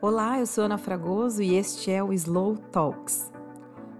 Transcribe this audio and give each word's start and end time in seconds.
Olá, 0.00 0.38
eu 0.38 0.46
sou 0.46 0.62
Ana 0.62 0.78
Fragoso 0.78 1.42
e 1.42 1.56
este 1.56 1.90
é 1.90 2.00
o 2.00 2.12
Slow 2.12 2.56
Talks, 2.56 3.32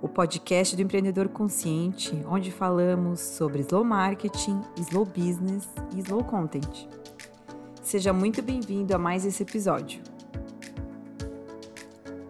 o 0.01 0.09
podcast 0.09 0.77
do 0.77 0.83
empreendedor 0.83 1.29
consciente, 1.29 2.15
onde 2.29 2.53
falamos 2.53 3.19
sobre 3.19 3.63
slow 3.63 3.83
marketing, 3.83 4.61
slow 4.77 5.05
business 5.05 5.69
e 5.97 5.99
slow 5.99 6.23
content. 6.23 6.87
Seja 7.83 8.13
muito 8.13 8.41
bem-vindo 8.43 8.95
a 8.95 8.99
mais 8.99 9.27
esse 9.27 9.43
episódio. 9.43 10.01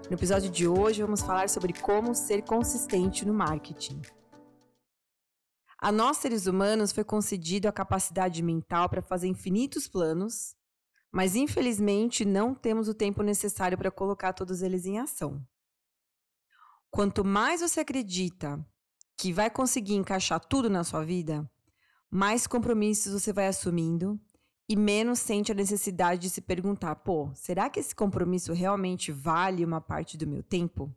No 0.09 0.15
episódio 0.15 0.49
de 0.49 0.67
hoje, 0.67 1.03
vamos 1.03 1.21
falar 1.21 1.51
sobre 1.51 1.75
como 1.75 2.15
ser 2.15 2.41
consistente 2.45 3.27
no 3.27 3.35
marketing. 3.35 4.01
A 5.79 5.93
nós, 5.93 6.17
seres 6.17 6.47
humanos, 6.47 6.91
foi 6.91 7.05
concedido 7.05 7.69
a 7.69 7.73
capacidade 7.73 8.43
mental 8.43 8.89
para 8.89 9.03
fazer 9.03 9.29
infinitos 9.29 9.87
planos 9.87 10.57
mas 11.13 11.35
infelizmente 11.35 12.25
não 12.25 12.55
temos 12.55 12.89
o 12.89 12.95
tempo 12.95 13.23
necessário 13.23 13.79
para 13.79 13.91
colocar 13.91 14.33
todos 14.33 14.63
eles 14.63 14.85
em 14.87 14.99
ação. 14.99 15.45
Quanto 16.91 17.25
mais 17.25 17.61
você 17.61 17.81
acredita 17.81 18.65
que 19.17 19.33
vai 19.33 19.51
conseguir 19.51 19.95
encaixar 19.95 20.41
tudo 20.41 20.71
na 20.71 20.85
sua 20.85 21.05
vida, 21.05 21.51
mais 22.11 22.47
compromissos 22.47 23.13
você 23.13 23.33
vai 23.33 23.47
assumindo 23.47 24.19
e 24.69 24.77
menos 24.77 25.19
sente 25.19 25.51
a 25.51 25.55
necessidade 25.55 26.21
de 26.23 26.31
se 26.31 26.41
perguntar: 26.41 26.95
pô, 26.97 27.31
será 27.35 27.71
que 27.71 27.81
esse 27.81 27.95
compromisso 27.95 28.53
realmente 28.53 29.11
vale 29.11 29.65
uma 29.65 29.81
parte 29.81 30.17
do 30.17 30.27
meu 30.27 30.43
tempo? 30.43 30.95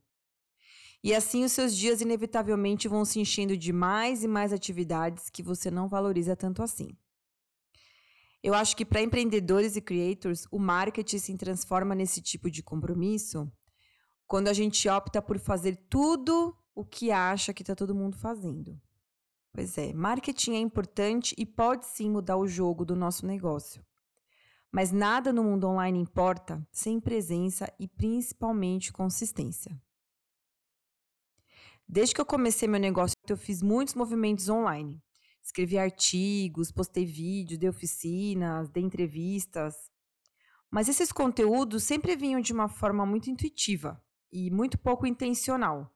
E 1.03 1.15
assim 1.15 1.43
os 1.43 1.51
seus 1.51 1.75
dias 1.75 1.99
inevitavelmente 1.99 2.87
vão 2.87 3.03
se 3.03 3.19
enchendo 3.19 3.57
de 3.57 3.73
mais 3.73 4.23
e 4.23 4.27
mais 4.27 4.53
atividades 4.53 5.29
que 5.29 5.41
você 5.41 5.71
não 5.71 5.87
valoriza 5.87 6.35
tanto 6.35 6.61
assim. 6.61 6.95
Eu 8.43 8.55
acho 8.55 8.75
que 8.75 8.85
para 8.85 9.01
empreendedores 9.01 9.75
e 9.75 9.81
creators, 9.81 10.47
o 10.51 10.57
marketing 10.57 11.19
se 11.19 11.37
transforma 11.37 11.93
nesse 11.93 12.21
tipo 12.21 12.49
de 12.49 12.63
compromisso 12.63 13.51
quando 14.25 14.47
a 14.47 14.53
gente 14.53 14.87
opta 14.89 15.21
por 15.21 15.37
fazer 15.37 15.75
tudo 15.89 16.57
o 16.73 16.83
que 16.83 17.11
acha 17.11 17.53
que 17.53 17.61
está 17.61 17.75
todo 17.75 17.93
mundo 17.93 18.17
fazendo. 18.17 18.81
Pois 19.53 19.77
é, 19.77 19.93
marketing 19.93 20.53
é 20.53 20.59
importante 20.59 21.35
e 21.37 21.45
pode 21.45 21.85
sim 21.85 22.09
mudar 22.09 22.37
o 22.37 22.47
jogo 22.47 22.85
do 22.85 22.95
nosso 22.95 23.27
negócio. 23.27 23.85
Mas 24.71 24.91
nada 24.91 25.33
no 25.33 25.43
mundo 25.43 25.67
online 25.67 25.99
importa 25.99 26.65
sem 26.71 26.99
presença 26.99 27.71
e 27.77 27.87
principalmente 27.87 28.93
consistência. 28.93 29.79
Desde 31.87 32.15
que 32.15 32.21
eu 32.21 32.25
comecei 32.25 32.69
meu 32.69 32.79
negócio, 32.79 33.13
eu 33.27 33.35
fiz 33.35 33.61
muitos 33.61 33.93
movimentos 33.93 34.47
online 34.47 35.03
escrevi 35.43 35.77
artigos, 35.77 36.71
postei 36.71 37.05
vídeos, 37.05 37.59
dei 37.59 37.69
oficinas, 37.69 38.69
dei 38.69 38.83
entrevistas. 38.83 39.75
Mas 40.69 40.87
esses 40.87 41.11
conteúdos 41.11 41.83
sempre 41.83 42.15
vinham 42.15 42.39
de 42.39 42.53
uma 42.53 42.69
forma 42.69 43.05
muito 43.05 43.29
intuitiva 43.29 44.01
e 44.31 44.49
muito 44.49 44.77
pouco 44.77 45.05
intencional. 45.05 45.93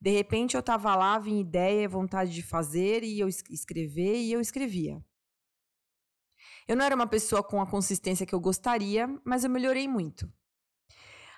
De 0.00 0.10
repente 0.10 0.54
eu 0.54 0.60
estava 0.60 0.94
lá, 0.94 1.18
vinha 1.18 1.40
ideia, 1.40 1.88
vontade 1.88 2.32
de 2.32 2.42
fazer 2.42 3.02
e 3.02 3.20
eu 3.20 3.28
escrever 3.28 4.16
e 4.16 4.32
eu 4.32 4.40
escrevia. 4.40 5.04
Eu 6.66 6.76
não 6.76 6.84
era 6.84 6.94
uma 6.94 7.06
pessoa 7.06 7.42
com 7.42 7.60
a 7.60 7.66
consistência 7.66 8.24
que 8.24 8.34
eu 8.34 8.40
gostaria, 8.40 9.08
mas 9.24 9.44
eu 9.44 9.50
melhorei 9.50 9.86
muito. 9.86 10.30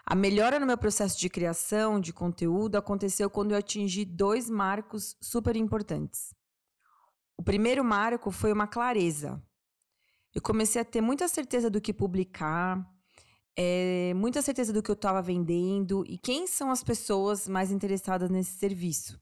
A 0.05 0.15
melhora 0.15 0.61
no 0.61 0.67
meu 0.67 0.79
processo 0.79 1.19
de 1.19 1.29
criação 1.29 1.99
de 2.01 2.13
conteúdo 2.13 2.77
aconteceu 2.77 3.29
quando 3.29 3.51
eu 3.51 3.59
atingi 3.59 4.05
dois 4.05 4.49
marcos 4.49 5.17
super 5.21 5.57
importantes. 5.57 6.36
O 7.39 7.43
primeiro 7.43 7.85
marco 7.85 8.31
foi 8.31 8.53
uma 8.53 8.67
clareza. 8.67 9.43
Eu 10.35 10.43
comecei 10.43 10.81
a 10.81 10.85
ter 10.85 11.01
muita 11.01 11.29
certeza 11.29 11.71
do 11.71 11.81
que 11.81 11.93
publicar, 11.93 12.85
é, 13.57 14.13
muita 14.15 14.43
certeza 14.43 14.73
do 14.73 14.83
que 14.83 14.91
eu 14.91 14.95
estava 14.95 15.23
vendendo 15.23 16.05
e 16.07 16.19
quem 16.19 16.47
são 16.47 16.71
as 16.71 16.83
pessoas 16.83 17.49
mais 17.49 17.71
interessadas 17.71 18.29
nesse 18.29 18.59
serviço. 18.59 19.21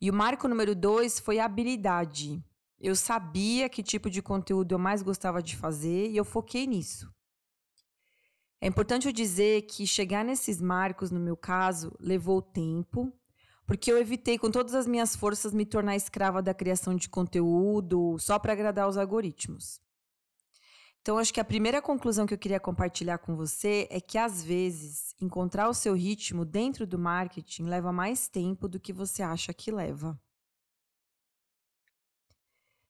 E 0.00 0.10
o 0.10 0.14
marco 0.14 0.46
número 0.46 0.74
dois 0.74 1.18
foi 1.18 1.38
a 1.38 1.44
habilidade. 1.44 2.44
Eu 2.80 2.94
sabia 2.94 3.68
que 3.68 3.82
tipo 3.82 4.10
de 4.10 4.20
conteúdo 4.20 4.72
eu 4.72 4.78
mais 4.78 5.02
gostava 5.02 5.42
de 5.42 5.56
fazer 5.56 6.10
e 6.10 6.16
eu 6.16 6.24
foquei 6.24 6.66
nisso. 6.66 7.12
É 8.60 8.66
importante 8.66 9.06
eu 9.06 9.12
dizer 9.12 9.62
que 9.62 9.86
chegar 9.86 10.24
nesses 10.24 10.60
marcos, 10.60 11.10
no 11.10 11.20
meu 11.20 11.36
caso, 11.36 11.94
levou 12.00 12.40
tempo, 12.40 13.12
porque 13.66 13.90
eu 13.90 13.98
evitei 13.98 14.38
com 14.38 14.50
todas 14.50 14.74
as 14.74 14.86
minhas 14.86 15.16
forças 15.16 15.54
me 15.54 15.64
tornar 15.64 15.96
escrava 15.96 16.42
da 16.42 16.52
criação 16.52 16.94
de 16.94 17.08
conteúdo 17.08 18.18
só 18.18 18.38
para 18.38 18.52
agradar 18.52 18.88
os 18.88 18.96
algoritmos. 18.96 19.80
Então, 21.00 21.18
acho 21.18 21.34
que 21.34 21.40
a 21.40 21.44
primeira 21.44 21.82
conclusão 21.82 22.26
que 22.26 22.32
eu 22.32 22.38
queria 22.38 22.58
compartilhar 22.58 23.18
com 23.18 23.36
você 23.36 23.86
é 23.90 24.00
que, 24.00 24.16
às 24.16 24.42
vezes, 24.42 25.14
encontrar 25.20 25.68
o 25.68 25.74
seu 25.74 25.92
ritmo 25.92 26.46
dentro 26.46 26.86
do 26.86 26.98
marketing 26.98 27.64
leva 27.64 27.92
mais 27.92 28.26
tempo 28.26 28.66
do 28.66 28.80
que 28.80 28.90
você 28.90 29.22
acha 29.22 29.52
que 29.52 29.70
leva. 29.70 30.18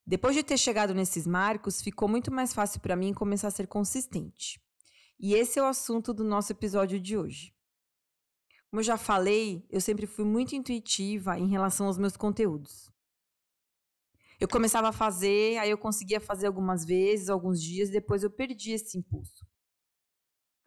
Depois 0.07 0.35
de 0.35 0.43
ter 0.43 0.57
chegado 0.57 0.93
nesses 0.93 1.25
marcos, 1.25 1.81
ficou 1.81 2.07
muito 2.07 2.31
mais 2.31 2.53
fácil 2.53 2.79
para 2.79 2.95
mim 2.95 3.13
começar 3.13 3.47
a 3.47 3.51
ser 3.51 3.67
consistente. 3.67 4.61
E 5.19 5.33
esse 5.33 5.57
é 5.57 5.63
o 5.63 5.65
assunto 5.65 6.13
do 6.13 6.23
nosso 6.23 6.51
episódio 6.51 6.99
de 6.99 7.17
hoje. 7.17 7.54
Como 8.69 8.79
eu 8.79 8.83
já 8.83 8.97
falei, 8.97 9.65
eu 9.69 9.79
sempre 9.79 10.05
fui 10.05 10.25
muito 10.25 10.55
intuitiva 10.55 11.39
em 11.39 11.47
relação 11.47 11.87
aos 11.87 11.97
meus 11.97 12.17
conteúdos. 12.17 12.91
Eu 14.39 14.49
começava 14.49 14.89
a 14.89 14.93
fazer, 14.93 15.57
aí 15.57 15.69
eu 15.69 15.77
conseguia 15.77 16.19
fazer 16.19 16.47
algumas 16.47 16.83
vezes, 16.83 17.29
alguns 17.29 17.61
dias, 17.61 17.89
depois 17.89 18.21
eu 18.21 18.29
perdi 18.29 18.71
esse 18.71 18.97
impulso. 18.97 19.47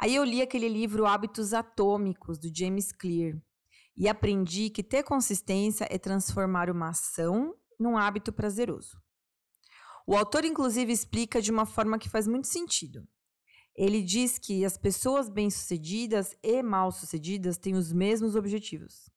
Aí 0.01 0.15
eu 0.15 0.25
li 0.25 0.41
aquele 0.41 0.69
livro 0.69 1.07
Hábitos 1.07 1.53
Atômicos, 1.53 2.39
do 2.39 2.49
James 2.55 2.93
Clear, 2.93 3.37
e 3.97 4.09
aprendi 4.09 4.71
que 4.71 4.83
ter 4.83 5.03
consistência 5.03 5.87
é 5.91 5.99
transformar 5.99 6.71
uma 6.71 6.91
ação 6.91 7.55
num 7.79 7.99
hábito 7.99 8.33
prazeroso. 8.33 8.97
O 10.07 10.17
autor, 10.17 10.45
inclusive, 10.45 10.93
explica 10.93 11.43
de 11.43 11.51
uma 11.51 11.67
forma 11.67 11.99
que 11.99 12.09
faz 12.09 12.27
muito 12.27 12.47
sentido. 12.47 13.07
Ele 13.79 14.03
diz 14.03 14.41
que 14.41 14.65
as 14.65 14.77
pessoas 14.77 15.29
bem-sucedidas 15.29 16.37
e 16.43 16.65
mal-sucedidas 16.65 17.57
têm 17.57 17.77
os 17.77 17.93
mesmos 17.93 18.35
objetivos. 18.35 19.09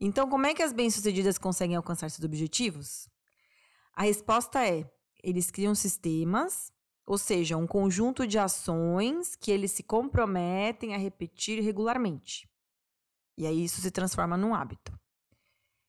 Então, 0.00 0.26
como 0.26 0.46
é 0.46 0.54
que 0.54 0.62
as 0.62 0.72
bem-sucedidas 0.72 1.36
conseguem 1.36 1.76
alcançar 1.76 2.10
seus 2.10 2.24
objetivos? 2.24 3.10
A 3.92 4.04
resposta 4.04 4.66
é: 4.66 4.90
eles 5.22 5.50
criam 5.50 5.74
sistemas, 5.74 6.72
ou 7.04 7.18
seja, 7.18 7.58
um 7.58 7.66
conjunto 7.66 8.26
de 8.26 8.38
ações 8.38 9.36
que 9.36 9.50
eles 9.50 9.72
se 9.72 9.82
comprometem 9.82 10.94
a 10.94 10.98
repetir 10.98 11.62
regularmente. 11.62 12.48
E 13.36 13.46
aí 13.46 13.64
isso 13.64 13.82
se 13.82 13.90
transforma 13.90 14.34
num 14.34 14.54
hábito. 14.54 14.98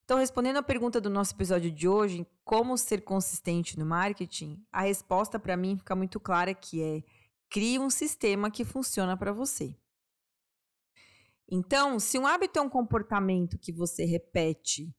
Então, 0.04 0.18
respondendo 0.18 0.58
à 0.58 0.64
pergunta 0.64 1.00
do 1.00 1.10
nosso 1.10 1.34
episódio 1.34 1.72
de 1.72 1.88
hoje, 1.88 2.28
como 2.44 2.78
ser 2.78 3.06
consistente 3.06 3.80
no 3.80 3.86
marketing, 3.86 4.62
a 4.70 4.82
resposta 4.82 5.40
para 5.40 5.56
mim 5.56 5.78
fica 5.78 5.96
muito 5.96 6.20
clara 6.20 6.54
que 6.54 6.84
é 6.84 7.04
Crie 7.50 7.80
um 7.80 7.90
sistema 7.90 8.52
que 8.52 8.66
funciona 8.66 9.16
para 9.16 9.32
você. 9.32 9.78
Então, 11.50 12.00
se 12.00 12.20
um 12.20 12.28
hábito 12.28 12.60
é 12.60 12.62
um 12.62 12.70
comportamento 12.70 13.58
que 13.58 13.72
você 13.72 14.04
repete 14.04 14.94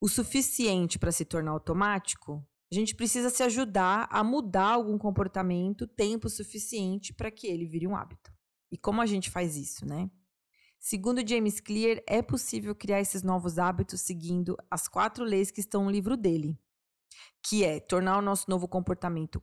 o 0.00 0.08
suficiente 0.08 0.98
para 0.98 1.10
se 1.10 1.24
tornar 1.24 1.50
automático, 1.50 2.46
a 2.70 2.74
gente 2.74 2.94
precisa 2.94 3.28
se 3.28 3.42
ajudar 3.42 4.08
a 4.10 4.22
mudar 4.22 4.74
algum 4.74 4.96
comportamento 4.96 5.88
tempo 5.88 6.28
suficiente 6.28 7.12
para 7.12 7.30
que 7.30 7.48
ele 7.48 7.66
vire 7.66 7.88
um 7.88 7.96
hábito. 7.96 8.32
E 8.70 8.78
como 8.78 9.00
a 9.00 9.06
gente 9.06 9.28
faz 9.28 9.56
isso, 9.56 9.84
né? 9.84 10.08
Segundo 10.78 11.26
James 11.28 11.60
Clear, 11.60 12.00
é 12.06 12.22
possível 12.22 12.74
criar 12.74 13.00
esses 13.00 13.22
novos 13.22 13.58
hábitos 13.58 14.00
seguindo 14.00 14.56
as 14.70 14.88
quatro 14.88 15.24
leis 15.24 15.50
que 15.50 15.60
estão 15.60 15.84
no 15.84 15.90
livro 15.90 16.16
dele, 16.16 16.58
que 17.42 17.64
é 17.64 17.80
tornar 17.80 18.16
o 18.16 18.22
nosso 18.22 18.48
novo 18.48 18.68
comportamento 18.68 19.42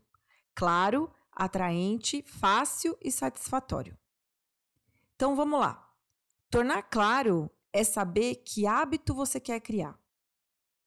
claro, 0.56 1.14
atraente, 1.38 2.24
fácil 2.24 2.98
e 3.00 3.12
satisfatório. 3.12 3.96
Então 5.16 5.36
vamos 5.36 5.60
lá. 5.60 5.88
Tornar 6.50 6.82
claro 6.84 7.50
é 7.72 7.84
saber 7.84 8.38
que 8.38 8.66
hábito 8.66 9.14
você 9.14 9.40
quer 9.40 9.60
criar. 9.60 9.98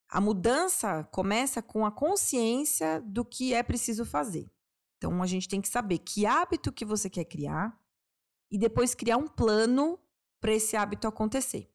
A 0.08 0.20
mudança 0.20 1.04
começa 1.12 1.62
com 1.62 1.86
a 1.86 1.92
consciência 1.92 3.00
do 3.02 3.24
que 3.24 3.54
é 3.54 3.62
preciso 3.62 4.04
fazer. 4.04 4.50
Então 4.98 5.22
a 5.22 5.26
gente 5.26 5.48
tem 5.48 5.60
que 5.60 5.68
saber 5.68 5.98
que 5.98 6.26
hábito 6.26 6.72
que 6.72 6.84
você 6.84 7.08
quer 7.08 7.24
criar 7.26 7.78
e 8.50 8.58
depois 8.58 8.92
criar 8.92 9.18
um 9.18 9.28
plano 9.28 10.00
para 10.40 10.52
esse 10.52 10.76
hábito 10.76 11.06
acontecer. 11.06 11.72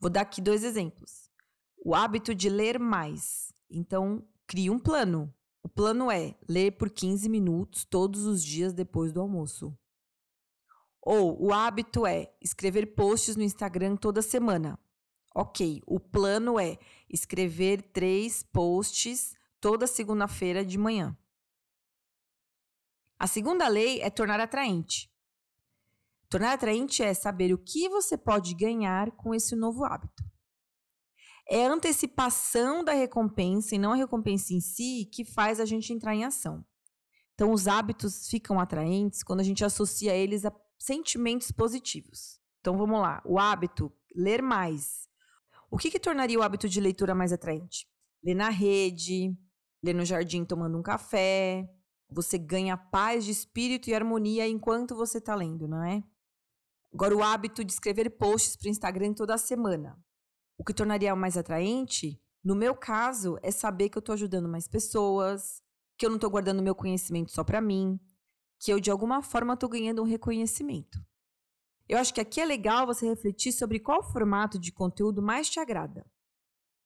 Vou 0.00 0.10
dar 0.10 0.22
aqui 0.22 0.40
dois 0.40 0.64
exemplos. 0.64 1.30
O 1.78 1.94
hábito 1.94 2.34
de 2.34 2.48
ler 2.48 2.78
mais. 2.78 3.52
Então, 3.70 4.26
crie 4.46 4.68
um 4.68 4.78
plano. 4.78 5.32
O 5.64 5.68
plano 5.68 6.10
é 6.10 6.36
ler 6.46 6.72
por 6.72 6.90
15 6.90 7.26
minutos 7.26 7.86
todos 7.86 8.26
os 8.26 8.44
dias 8.44 8.74
depois 8.74 9.14
do 9.14 9.20
almoço. 9.22 9.74
Ou 11.00 11.42
o 11.42 11.54
hábito 11.54 12.06
é 12.06 12.30
escrever 12.38 12.94
posts 12.94 13.34
no 13.34 13.42
Instagram 13.42 13.96
toda 13.96 14.20
semana. 14.20 14.78
Ok, 15.34 15.82
o 15.86 15.98
plano 15.98 16.60
é 16.60 16.78
escrever 17.08 17.80
três 17.80 18.42
posts 18.42 19.34
toda 19.58 19.86
segunda-feira 19.86 20.62
de 20.62 20.76
manhã. 20.76 21.16
A 23.18 23.26
segunda 23.26 23.66
lei 23.66 24.02
é 24.02 24.10
tornar 24.10 24.40
atraente. 24.40 25.10
Tornar 26.28 26.52
atraente 26.52 27.02
é 27.02 27.14
saber 27.14 27.54
o 27.54 27.58
que 27.58 27.88
você 27.88 28.18
pode 28.18 28.54
ganhar 28.54 29.12
com 29.12 29.34
esse 29.34 29.56
novo 29.56 29.82
hábito. 29.84 30.22
É 31.48 31.66
a 31.66 31.72
antecipação 31.72 32.82
da 32.82 32.92
recompensa 32.92 33.74
e 33.74 33.78
não 33.78 33.92
a 33.92 33.96
recompensa 33.96 34.54
em 34.54 34.60
si 34.60 35.08
que 35.12 35.24
faz 35.24 35.60
a 35.60 35.64
gente 35.64 35.92
entrar 35.92 36.14
em 36.14 36.24
ação. 36.24 36.64
Então, 37.34 37.52
os 37.52 37.66
hábitos 37.66 38.28
ficam 38.28 38.60
atraentes 38.60 39.22
quando 39.22 39.40
a 39.40 39.44
gente 39.44 39.64
associa 39.64 40.14
eles 40.14 40.44
a 40.44 40.52
sentimentos 40.78 41.50
positivos. 41.50 42.40
Então, 42.60 42.78
vamos 42.78 43.00
lá. 43.00 43.20
O 43.26 43.38
hábito, 43.38 43.92
ler 44.14 44.40
mais. 44.40 45.08
O 45.70 45.76
que, 45.76 45.90
que 45.90 45.98
tornaria 45.98 46.38
o 46.38 46.42
hábito 46.42 46.68
de 46.68 46.80
leitura 46.80 47.14
mais 47.14 47.32
atraente? 47.32 47.86
Ler 48.22 48.34
na 48.34 48.48
rede, 48.48 49.36
ler 49.82 49.94
no 49.94 50.04
jardim 50.04 50.44
tomando 50.44 50.78
um 50.78 50.82
café. 50.82 51.68
Você 52.08 52.38
ganha 52.38 52.76
paz 52.76 53.24
de 53.24 53.32
espírito 53.32 53.90
e 53.90 53.94
harmonia 53.94 54.46
enquanto 54.46 54.94
você 54.94 55.18
está 55.18 55.34
lendo, 55.34 55.66
não 55.66 55.82
é? 55.82 56.02
Agora, 56.92 57.16
o 57.16 57.22
hábito 57.22 57.64
de 57.64 57.72
escrever 57.72 58.08
posts 58.10 58.56
para 58.56 58.68
o 58.68 58.70
Instagram 58.70 59.12
toda 59.12 59.36
semana. 59.36 59.98
O 60.56 60.64
que 60.64 60.74
tornaria 60.74 61.14
mais 61.16 61.36
atraente, 61.36 62.20
no 62.42 62.54
meu 62.54 62.74
caso, 62.74 63.38
é 63.42 63.50
saber 63.50 63.88
que 63.88 63.98
eu 63.98 64.00
estou 64.00 64.12
ajudando 64.12 64.48
mais 64.48 64.68
pessoas, 64.68 65.62
que 65.96 66.04
eu 66.04 66.10
não 66.10 66.16
estou 66.16 66.30
guardando 66.30 66.62
meu 66.62 66.74
conhecimento 66.74 67.32
só 67.32 67.42
para 67.42 67.60
mim, 67.60 67.98
que 68.58 68.72
eu 68.72 68.78
de 68.78 68.90
alguma 68.90 69.22
forma 69.22 69.54
estou 69.54 69.68
ganhando 69.68 70.02
um 70.02 70.06
reconhecimento. 70.06 71.04
Eu 71.88 71.98
acho 71.98 72.14
que 72.14 72.20
aqui 72.20 72.40
é 72.40 72.44
legal 72.44 72.86
você 72.86 73.06
refletir 73.06 73.52
sobre 73.52 73.78
qual 73.78 74.02
formato 74.02 74.58
de 74.58 74.72
conteúdo 74.72 75.20
mais 75.20 75.50
te 75.50 75.60
agrada. 75.60 76.06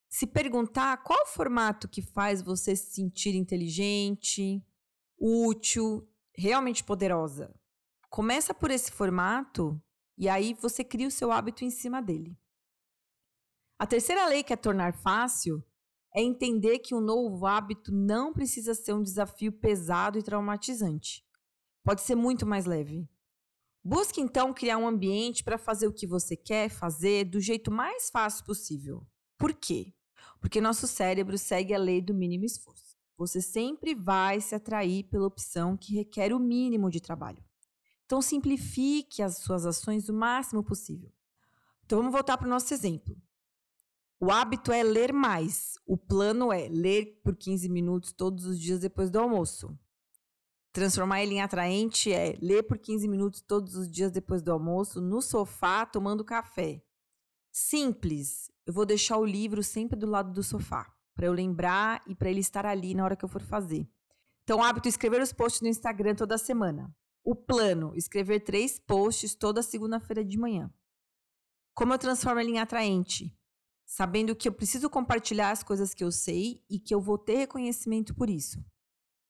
Se 0.09 0.25
perguntar 0.25 0.97
qual 1.03 1.25
formato 1.27 1.87
que 1.87 2.01
faz 2.01 2.41
você 2.41 2.75
se 2.75 2.91
sentir 2.91 3.35
inteligente, 3.35 4.65
útil, 5.17 6.07
realmente 6.35 6.83
poderosa. 6.83 7.53
Começa 8.09 8.53
por 8.53 8.71
esse 8.71 8.91
formato 8.91 9.81
e 10.17 10.27
aí 10.27 10.53
você 10.53 10.83
cria 10.83 11.07
o 11.07 11.11
seu 11.11 11.31
hábito 11.31 11.63
em 11.63 11.69
cima 11.69 12.01
dele. 12.01 12.37
A 13.79 13.87
terceira 13.87 14.27
lei 14.27 14.43
que 14.43 14.51
é 14.51 14.57
tornar 14.57 14.93
fácil 14.93 15.63
é 16.13 16.21
entender 16.21 16.79
que 16.79 16.93
um 16.93 16.99
novo 16.99 17.45
hábito 17.45 17.93
não 17.93 18.33
precisa 18.33 18.73
ser 18.73 18.91
um 18.91 19.01
desafio 19.01 19.53
pesado 19.53 20.19
e 20.19 20.21
traumatizante. 20.21 21.25
Pode 21.81 22.01
ser 22.01 22.13
muito 22.13 22.45
mais 22.45 22.65
leve. 22.65 23.09
Busque 23.81 24.19
então 24.19 24.53
criar 24.53 24.77
um 24.77 24.85
ambiente 24.85 25.45
para 25.45 25.57
fazer 25.57 25.87
o 25.87 25.93
que 25.93 26.05
você 26.05 26.35
quer 26.35 26.69
fazer 26.69 27.23
do 27.23 27.39
jeito 27.39 27.71
mais 27.71 28.09
fácil 28.09 28.43
possível. 28.43 29.07
Por 29.37 29.53
quê? 29.53 29.93
Porque 30.41 30.59
nosso 30.59 30.85
cérebro 30.85 31.37
segue 31.37 31.73
a 31.73 31.77
lei 31.77 32.01
do 32.01 32.13
mínimo 32.13 32.43
esforço. 32.43 32.97
Você 33.17 33.41
sempre 33.41 33.95
vai 33.95 34.41
se 34.41 34.53
atrair 34.53 35.05
pela 35.05 35.27
opção 35.27 35.77
que 35.77 35.95
requer 35.95 36.33
o 36.33 36.39
mínimo 36.39 36.89
de 36.89 36.99
trabalho. 36.99 37.41
Então 38.05 38.21
simplifique 38.21 39.21
as 39.21 39.37
suas 39.37 39.65
ações 39.65 40.09
o 40.09 40.13
máximo 40.13 40.65
possível. 40.65 41.09
Então 41.85 41.99
vamos 41.99 42.11
voltar 42.11 42.37
para 42.37 42.45
o 42.45 42.49
nosso 42.49 42.73
exemplo. 42.73 43.15
O 44.21 44.31
hábito 44.31 44.73
é 44.73 44.83
ler 44.83 45.13
mais. 45.13 45.75
O 45.85 45.97
plano 45.97 46.51
é 46.51 46.67
ler 46.67 47.21
por 47.23 47.37
15 47.37 47.69
minutos 47.69 48.11
todos 48.11 48.45
os 48.45 48.59
dias 48.59 48.81
depois 48.81 49.09
do 49.09 49.17
almoço. 49.17 49.77
Transformar 50.73 51.23
ele 51.23 51.35
em 51.35 51.41
atraente 51.41 52.11
é 52.11 52.37
ler 52.41 52.63
por 52.63 52.77
15 52.77 53.07
minutos 53.07 53.41
todos 53.41 53.75
os 53.75 53.89
dias 53.89 54.11
depois 54.11 54.41
do 54.41 54.51
almoço, 54.51 54.99
no 54.99 55.21
sofá, 55.21 55.85
tomando 55.85 56.25
café. 56.25 56.83
Simples. 57.49 58.51
Eu 58.65 58.73
vou 58.73 58.85
deixar 58.85 59.17
o 59.17 59.25
livro 59.25 59.63
sempre 59.63 59.97
do 59.97 60.05
lado 60.05 60.33
do 60.33 60.43
sofá, 60.43 60.93
para 61.15 61.25
eu 61.25 61.33
lembrar 61.33 62.03
e 62.05 62.13
para 62.13 62.29
ele 62.29 62.41
estar 62.41 62.65
ali 62.65 62.93
na 62.93 63.05
hora 63.05 63.15
que 63.15 63.23
eu 63.23 63.29
for 63.29 63.41
fazer. 63.41 63.89
Então, 64.43 64.61
hábito 64.61 64.89
escrever 64.89 65.21
os 65.21 65.31
posts 65.31 65.61
no 65.61 65.67
Instagram 65.69 66.13
toda 66.13 66.37
semana. 66.37 66.93
O 67.23 67.35
plano, 67.35 67.93
escrever 67.95 68.41
três 68.41 68.79
posts 68.79 69.33
toda 69.33 69.63
segunda-feira 69.63 70.25
de 70.25 70.37
manhã. 70.37 70.71
Como 71.73 71.93
eu 71.93 71.97
transformo 71.97 72.41
ele 72.41 72.51
em 72.51 72.59
atraente? 72.59 73.33
Sabendo 73.89 74.35
que 74.35 74.47
eu 74.47 74.53
preciso 74.53 74.87
compartilhar 74.87 75.49
as 75.49 75.63
coisas 75.63 75.95
que 75.95 76.03
eu 76.03 76.11
sei 76.11 76.63
e 76.69 76.79
que 76.79 76.93
eu 76.93 77.01
vou 77.01 77.17
ter 77.17 77.37
reconhecimento 77.37 78.13
por 78.13 78.29
isso. 78.29 78.63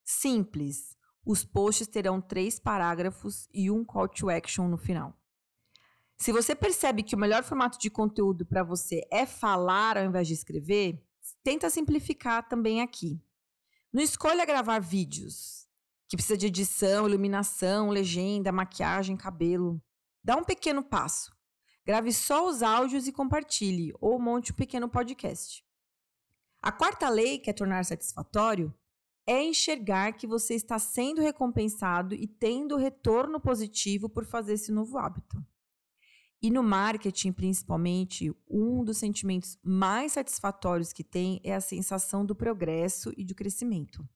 Simples. 0.04 0.98
Os 1.26 1.46
posts 1.46 1.88
terão 1.88 2.20
três 2.20 2.60
parágrafos 2.60 3.48
e 3.54 3.72
um 3.72 3.86
call 3.86 4.10
to 4.10 4.30
action 4.30 4.68
no 4.68 4.78
final. 4.78 5.18
Se 6.18 6.34
você 6.34 6.54
percebe 6.54 7.04
que 7.04 7.16
o 7.16 7.18
melhor 7.18 7.42
formato 7.42 7.80
de 7.80 7.90
conteúdo 7.90 8.46
para 8.46 8.62
você 8.62 9.08
é 9.10 9.26
falar 9.26 9.98
ao 9.98 10.04
invés 10.04 10.28
de 10.28 10.34
escrever, 10.34 11.02
tenta 11.42 11.70
simplificar 11.70 12.46
também 12.50 12.82
aqui. 12.82 13.18
Não 13.94 14.04
escolha 14.04 14.46
gravar 14.46 14.80
vídeos, 14.80 15.70
que 16.10 16.18
precisa 16.18 16.38
de 16.38 16.48
edição, 16.48 17.08
iluminação, 17.08 17.90
legenda, 17.90 18.52
maquiagem, 18.52 19.16
cabelo. 19.16 19.82
Dá 20.22 20.36
um 20.36 20.44
pequeno 20.44 20.84
passo. 20.84 21.32
Grave 21.86 22.14
só 22.14 22.48
os 22.48 22.62
áudios 22.62 23.08
e 23.08 23.12
compartilhe, 23.12 23.94
ou 24.00 24.20
monte 24.20 24.52
um 24.52 24.56
pequeno 24.56 24.88
podcast. 24.88 25.64
A 26.62 26.72
quarta 26.72 27.10
lei, 27.10 27.40
que 27.40 27.50
é 27.50 27.54
tornar 27.54 27.86
satisfatório, 27.86 28.74
é 29.26 29.44
enxergar 29.44 30.14
que 30.14 30.28
você 30.28 30.56
está 30.56 30.80
sendo 30.80 31.22
recompensado 31.22 32.16
e 32.16 32.28
tendo 32.28 32.76
retorno 32.76 33.40
positivo 33.40 34.10
por 34.10 34.26
fazer 34.26 34.54
esse 34.54 34.72
novo 34.72 34.98
hábito. 34.98 35.38
E 36.42 36.50
no 36.50 36.64
marketing, 36.64 37.34
principalmente, 37.34 38.34
um 38.50 38.84
dos 38.84 38.98
sentimentos 38.98 39.58
mais 39.62 40.14
satisfatórios 40.14 40.94
que 40.94 41.04
tem 41.04 41.40
é 41.44 41.54
a 41.54 41.62
sensação 41.62 42.26
do 42.26 42.34
progresso 42.34 43.14
e 43.18 43.26
do 43.26 43.36
crescimento. 43.36 44.08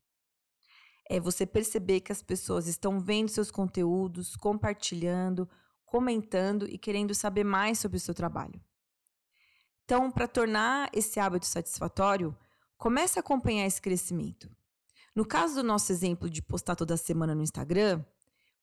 É 1.10 1.20
você 1.20 1.46
perceber 1.46 2.00
que 2.00 2.12
as 2.12 2.24
pessoas 2.24 2.66
estão 2.66 3.00
vendo 3.00 3.30
seus 3.30 3.52
conteúdos, 3.52 4.36
compartilhando, 4.38 5.50
comentando 5.94 6.68
e 6.68 6.76
querendo 6.76 7.14
saber 7.14 7.44
mais 7.44 7.78
sobre 7.78 7.98
o 7.98 8.00
seu 8.00 8.16
trabalho. 8.16 8.60
Então, 9.86 10.10
para 10.10 10.28
tornar 10.28 10.90
esse 10.92 11.20
hábito 11.20 11.46
satisfatório, 11.46 12.36
comece 12.80 13.20
a 13.20 13.22
acompanhar 13.22 13.68
esse 13.68 13.80
crescimento. 13.80 14.50
No 15.16 15.24
caso 15.24 15.54
do 15.54 15.64
nosso 15.64 15.92
exemplo 15.92 16.32
de 16.32 16.42
postar 16.42 16.76
toda 16.76 16.98
semana 16.98 17.36
no 17.36 17.44
Instagram, 17.44 18.04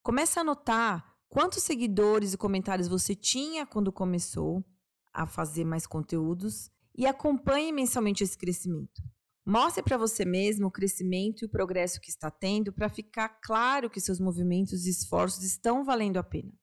comece 0.02 0.40
a 0.40 0.42
anotar 0.42 1.14
quantos 1.28 1.62
seguidores 1.62 2.32
e 2.32 2.36
comentários 2.36 2.88
você 2.88 3.14
tinha 3.14 3.64
quando 3.64 3.92
começou 3.92 4.64
a 5.12 5.24
fazer 5.24 5.64
mais 5.64 5.86
conteúdos 5.86 6.68
e 6.96 7.06
acompanhe 7.06 7.70
mensalmente 7.70 8.24
esse 8.24 8.36
crescimento. 8.36 9.00
Mostre 9.46 9.84
para 9.84 9.96
você 9.96 10.24
mesmo 10.24 10.66
o 10.66 10.72
crescimento 10.72 11.42
e 11.42 11.46
o 11.46 11.48
progresso 11.48 12.00
que 12.00 12.10
está 12.10 12.28
tendo 12.28 12.72
para 12.72 12.88
ficar 12.88 13.28
claro 13.40 13.88
que 13.88 14.00
seus 14.00 14.18
movimentos 14.18 14.84
e 14.84 14.90
esforços 14.90 15.44
estão 15.44 15.84
valendo 15.84 16.16
a 16.16 16.24
pena. 16.24 16.59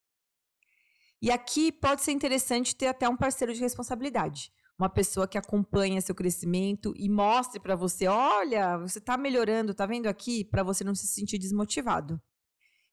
E 1.21 1.31
aqui 1.31 1.71
pode 1.71 2.03
ser 2.03 2.11
interessante 2.11 2.75
ter 2.75 2.87
até 2.87 3.09
um 3.09 3.17
parceiro 3.17 3.53
de 3.53 3.59
responsabilidade. 3.59 4.51
Uma 4.77 4.89
pessoa 4.89 5.27
que 5.27 5.37
acompanha 5.37 6.01
seu 6.01 6.13
crescimento 6.13 6.93
e 6.95 7.09
mostre 7.09 7.59
para 7.59 7.75
você: 7.75 8.07
olha, 8.07 8.77
você 8.77 8.99
está 8.99 9.17
melhorando, 9.17 9.71
está 9.71 9.85
vendo 9.85 10.07
aqui? 10.07 10.45
Para 10.45 10.61
você 10.61 10.83
não 10.83 10.93
se 10.93 11.07
sentir 11.07 11.39
desmotivado. 11.39 12.21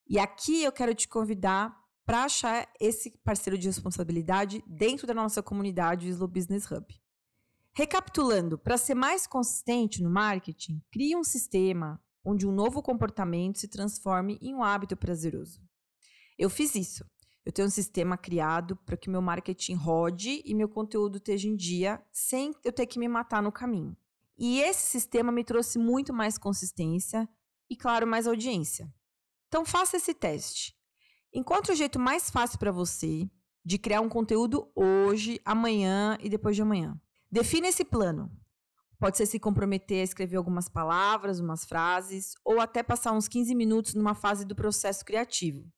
E 0.09 0.19
aqui 0.19 0.63
eu 0.63 0.73
quero 0.73 0.95
te 0.95 1.07
convidar 1.07 1.77
para 2.07 2.25
achar 2.25 2.69
esse 2.81 3.11
parceiro 3.25 3.59
de 3.59 3.67
responsabilidade 3.67 4.63
dentro 4.67 5.07
da 5.07 5.15
nossa 5.15 5.43
comunidade 5.43 6.09
Slow 6.09 6.29
Business 6.29 6.71
Hub. 6.71 6.87
Recapitulando, 7.73 8.59
para 8.59 8.79
ser 8.79 8.95
mais 8.95 9.27
consistente 9.27 10.03
no 10.03 10.11
marketing, 10.11 10.81
crie 10.93 11.17
um 11.17 11.25
sistema 11.25 12.01
onde 12.25 12.47
um 12.47 12.53
novo 12.53 12.83
comportamento 12.83 13.59
se 13.59 13.69
transforme 13.69 14.39
em 14.41 14.55
um 14.55 14.63
hábito 14.63 14.97
prazeroso. 14.97 15.61
Eu 16.39 16.49
fiz 16.49 16.75
isso. 16.75 17.05
Eu 17.45 17.53
tenho 17.53 17.69
um 17.69 17.71
sistema 17.71 18.17
criado 18.17 18.75
para 18.77 18.97
que 18.97 19.11
meu 19.11 19.21
marketing 19.21 19.75
rode 19.75 20.43
e 20.45 20.55
meu 20.55 20.69
conteúdo 20.69 21.19
esteja 21.19 21.47
em 21.47 21.55
dia 21.55 22.03
sem 22.11 22.53
eu 22.65 22.73
ter 22.73 22.87
que 22.87 22.99
me 22.99 23.07
matar 23.07 23.43
no 23.43 23.53
caminho. 23.53 23.97
E 24.39 24.61
esse 24.61 24.87
sistema 24.87 25.31
me 25.31 25.45
trouxe 25.45 25.79
muito 25.79 26.13
mais 26.13 26.39
consistência 26.39 27.29
e, 27.69 27.77
claro, 27.77 28.07
mais 28.07 28.27
audiência. 28.27 28.93
Então 29.49 29.65
faça 29.65 29.97
esse 29.97 30.15
teste. 30.15 30.75
Encontre 31.33 31.73
o 31.73 31.77
jeito 31.77 31.99
mais 31.99 32.31
fácil 32.31 32.59
para 32.59 32.73
você 32.73 33.29
de 33.65 33.79
criar 33.79 34.01
um 34.01 34.09
conteúdo 34.09 34.71
hoje, 34.75 35.41
amanhã 35.45 36.17
e 36.21 36.29
depois 36.29 36.57
de 36.57 36.63
amanhã. 36.63 37.01
Defina 37.31 37.69
esse 37.69 37.85
plano. 37.85 38.31
Pode 38.99 39.17
ser 39.17 39.27
se 39.27 39.39
comprometer 39.39 40.01
a 40.01 40.05
escrever 40.05 40.37
algumas 40.37 40.69
palavras, 40.69 41.41
umas 41.41 41.65
frases, 41.65 42.35
ou 42.45 42.61
até 42.61 42.83
passar 42.83 43.13
uns 43.13 43.29
15 43.29 43.55
minutos 43.55 43.95
numa 43.95 44.15
fase 44.15 44.45
do 44.45 44.55
processo 44.55 45.05
criativo. 45.05 45.71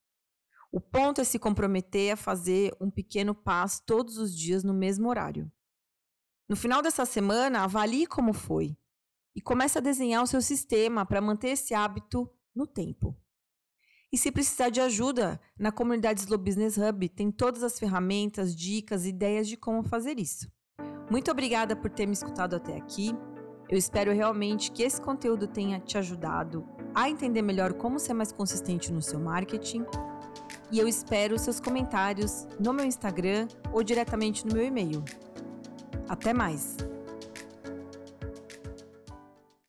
O 0.71 0.81
ponto 0.81 1.21
é 1.21 1.23
se 1.23 1.39
comprometer 1.39 2.11
a 2.11 2.17
fazer 2.17 2.75
um 2.79 2.91
pequeno 2.91 3.33
passo 3.33 3.83
todos 3.85 4.17
os 4.17 4.37
dias 4.37 4.63
no 4.63 4.73
mesmo 4.73 5.09
horário. 5.09 5.51
No 6.49 6.55
final 6.55 6.81
dessa 6.81 7.05
semana, 7.05 7.63
avalie 7.63 8.05
como 8.05 8.33
foi 8.33 8.77
e 9.35 9.41
comece 9.41 9.77
a 9.77 9.81
desenhar 9.81 10.23
o 10.23 10.27
seu 10.27 10.41
sistema 10.41 11.05
para 11.05 11.21
manter 11.21 11.49
esse 11.49 11.73
hábito 11.73 12.29
no 12.55 12.65
tempo. 12.65 13.15
E 14.11 14.17
se 14.17 14.31
precisar 14.31 14.69
de 14.69 14.79
ajuda, 14.79 15.39
na 15.59 15.71
comunidade 15.71 16.21
Slow 16.21 16.39
Business 16.39 16.77
Hub 16.77 17.09
tem 17.09 17.31
todas 17.31 17.63
as 17.63 17.77
ferramentas, 17.77 18.55
dicas 18.55 19.05
e 19.05 19.09
ideias 19.09 19.47
de 19.47 19.57
como 19.57 19.83
fazer 19.83 20.17
isso. 20.17 20.49
Muito 21.09 21.29
obrigada 21.29 21.75
por 21.75 21.89
ter 21.89 22.05
me 22.05 22.13
escutado 22.13 22.55
até 22.55 22.77
aqui. 22.77 23.11
Eu 23.69 23.77
espero 23.77 24.13
realmente 24.13 24.71
que 24.71 24.83
esse 24.83 25.01
conteúdo 25.01 25.47
tenha 25.47 25.79
te 25.79 25.97
ajudado 25.97 26.65
a 26.95 27.09
entender 27.09 27.41
melhor 27.41 27.73
como 27.73 27.99
ser 27.99 28.13
mais 28.13 28.31
consistente 28.31 28.91
no 28.91 29.01
seu 29.01 29.19
marketing 29.19 29.85
e 30.71 30.79
eu 30.79 30.87
espero 30.87 31.37
seus 31.37 31.59
comentários 31.59 32.47
no 32.59 32.73
meu 32.73 32.85
Instagram 32.85 33.47
ou 33.71 33.83
diretamente 33.83 34.45
no 34.45 34.53
meu 34.53 34.65
e-mail. 34.65 35.03
Até 36.09 36.33
mais! 36.33 36.77